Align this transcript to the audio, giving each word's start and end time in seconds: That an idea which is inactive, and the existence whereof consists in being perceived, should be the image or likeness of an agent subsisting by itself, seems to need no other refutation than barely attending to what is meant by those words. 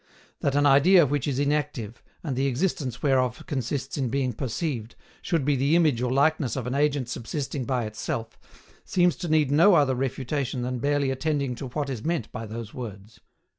That 0.39 0.55
an 0.55 0.65
idea 0.65 1.05
which 1.05 1.27
is 1.27 1.37
inactive, 1.37 2.01
and 2.23 2.35
the 2.35 2.47
existence 2.47 3.03
whereof 3.03 3.45
consists 3.45 3.99
in 3.99 4.09
being 4.09 4.33
perceived, 4.33 4.95
should 5.21 5.45
be 5.45 5.55
the 5.55 5.75
image 5.75 6.01
or 6.01 6.11
likeness 6.11 6.55
of 6.55 6.65
an 6.65 6.73
agent 6.73 7.07
subsisting 7.07 7.65
by 7.65 7.85
itself, 7.85 8.39
seems 8.83 9.15
to 9.17 9.27
need 9.29 9.51
no 9.51 9.75
other 9.75 9.93
refutation 9.93 10.63
than 10.63 10.79
barely 10.79 11.11
attending 11.11 11.53
to 11.53 11.67
what 11.67 11.87
is 11.87 12.03
meant 12.03 12.31
by 12.31 12.47
those 12.47 12.73
words. 12.73 13.19